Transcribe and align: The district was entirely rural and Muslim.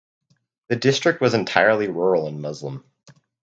The 0.69 0.77
district 0.77 1.21
was 1.21 1.35
entirely 1.35 1.87
rural 1.87 2.25
and 2.25 2.41
Muslim. 2.41 2.83